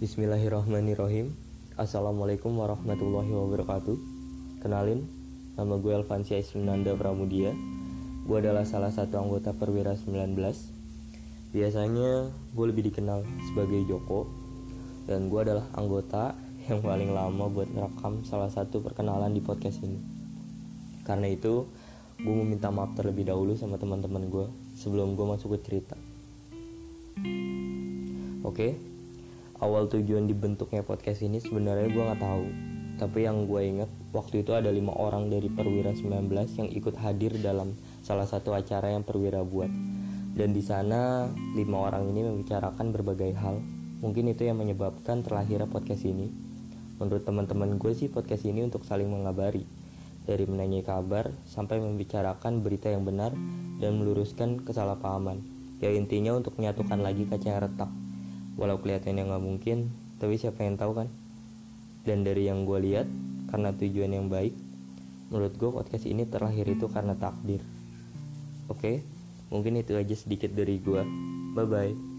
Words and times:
Bismillahirrahmanirrahim. 0.00 1.36
Assalamualaikum 1.76 2.56
warahmatullahi 2.56 3.36
wabarakatuh. 3.36 4.00
Kenalin, 4.64 5.04
nama 5.60 5.76
gue 5.76 5.92
Elvansia 5.92 6.40
Isrinanda 6.40 6.96
Pramudia. 6.96 7.52
Gue 8.24 8.40
adalah 8.40 8.64
salah 8.64 8.88
satu 8.88 9.20
anggota 9.20 9.52
Perwira 9.52 9.92
19 9.92 10.40
Biasanya 11.52 12.32
gue 12.32 12.64
lebih 12.64 12.88
dikenal 12.88 13.28
sebagai 13.52 13.84
Joko 13.84 14.24
Dan 15.04 15.28
gue 15.28 15.36
adalah 15.36 15.68
anggota 15.76 16.32
yang 16.64 16.80
paling 16.80 17.12
lama 17.12 17.52
buat 17.52 17.68
merekam 17.68 18.24
salah 18.24 18.48
satu 18.48 18.80
perkenalan 18.80 19.36
di 19.36 19.44
podcast 19.44 19.84
ini. 19.84 20.00
Karena 21.04 21.28
itu, 21.28 21.68
gue 22.16 22.32
mau 22.32 22.48
minta 22.48 22.72
maaf 22.72 22.96
terlebih 22.96 23.28
dahulu 23.28 23.52
sama 23.52 23.76
teman-teman 23.76 24.32
gue 24.32 24.48
Sebelum 24.80 25.12
gue 25.12 25.26
masuk 25.28 25.60
ke 25.60 25.68
cerita. 25.68 26.00
Oke, 28.48 28.89
awal 29.60 29.92
tujuan 29.92 30.24
dibentuknya 30.24 30.80
podcast 30.80 31.20
ini 31.20 31.36
sebenarnya 31.36 31.92
gue 31.92 32.00
nggak 32.00 32.22
tahu. 32.24 32.46
Tapi 32.96 33.24
yang 33.28 33.44
gue 33.48 33.60
inget 33.60 33.90
waktu 34.12 34.44
itu 34.44 34.56
ada 34.56 34.72
lima 34.72 34.92
orang 34.96 35.28
dari 35.28 35.48
Perwira 35.52 35.92
19 35.92 36.28
yang 36.32 36.68
ikut 36.68 36.96
hadir 37.00 37.36
dalam 37.40 37.76
salah 38.00 38.24
satu 38.28 38.56
acara 38.56 38.92
yang 38.92 39.04
Perwira 39.04 39.44
buat. 39.44 39.68
Dan 40.32 40.56
di 40.56 40.64
sana 40.64 41.28
lima 41.56 41.76
orang 41.92 42.08
ini 42.08 42.24
membicarakan 42.24 42.92
berbagai 42.92 43.36
hal. 43.36 43.60
Mungkin 44.00 44.32
itu 44.32 44.48
yang 44.48 44.60
menyebabkan 44.60 45.20
terlahirnya 45.20 45.68
podcast 45.68 46.08
ini. 46.08 46.32
Menurut 46.96 47.24
teman-teman 47.24 47.76
gue 47.76 47.92
sih 47.92 48.08
podcast 48.08 48.48
ini 48.48 48.64
untuk 48.64 48.84
saling 48.88 49.08
mengabari. 49.08 49.64
Dari 50.24 50.44
menanyai 50.44 50.84
kabar 50.84 51.32
sampai 51.48 51.80
membicarakan 51.80 52.64
berita 52.64 52.92
yang 52.92 53.04
benar 53.04 53.32
dan 53.80 53.96
meluruskan 53.96 54.60
kesalahpahaman. 54.64 55.40
Ya 55.80 55.92
intinya 55.92 56.36
untuk 56.36 56.56
menyatukan 56.60 57.00
lagi 57.00 57.24
kaca 57.24 57.64
retak 57.64 57.88
walau 58.58 58.78
kelihatannya 58.80 59.28
nggak 59.28 59.44
mungkin 59.44 59.90
tapi 60.18 60.36
siapa 60.36 60.66
yang 60.66 60.76
tahu 60.80 61.04
kan? 61.04 61.08
Dan 62.06 62.24
dari 62.24 62.48
yang 62.48 62.64
gue 62.64 62.78
lihat 62.80 63.06
karena 63.52 63.74
tujuan 63.76 64.10
yang 64.14 64.26
baik 64.30 64.54
menurut 65.30 65.54
gue 65.54 65.70
podcast 65.70 66.06
ini 66.08 66.26
terlahir 66.26 66.66
itu 66.66 66.90
karena 66.90 67.14
takdir. 67.14 67.62
Oke? 68.66 69.02
Mungkin 69.50 69.82
itu 69.82 69.98
aja 69.98 70.14
sedikit 70.14 70.54
dari 70.54 70.78
gue 70.78 71.02
bye 71.54 71.66
bye 71.66 72.09